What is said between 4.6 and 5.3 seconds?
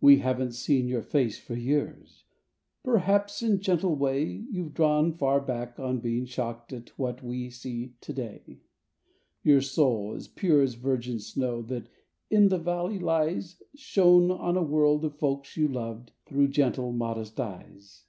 drawn